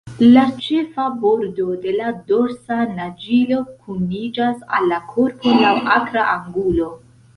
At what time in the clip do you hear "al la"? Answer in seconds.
4.79-4.99